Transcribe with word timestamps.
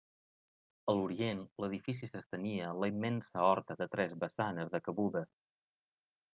A 0.93 0.95
l'Orient 0.99 1.43
l'edifici 1.63 2.09
s'estenia 2.13 2.71
la 2.85 2.91
immensa 2.95 3.45
horta 3.51 3.79
de 3.85 3.89
tres 3.95 4.19
vessanes 4.27 4.75
de 4.77 4.85
cabuda. 4.89 5.27